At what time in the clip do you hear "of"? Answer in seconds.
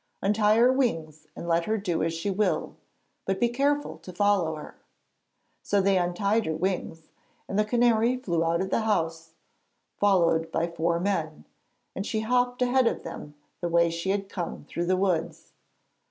8.61-8.71, 12.87-13.03